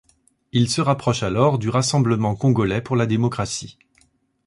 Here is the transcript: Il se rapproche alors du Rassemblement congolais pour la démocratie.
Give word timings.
Il 0.51 0.67
se 0.67 0.81
rapproche 0.81 1.21
alors 1.21 1.59
du 1.59 1.69
Rassemblement 1.69 2.35
congolais 2.35 2.81
pour 2.81 2.95
la 2.95 3.05
démocratie. 3.05 3.77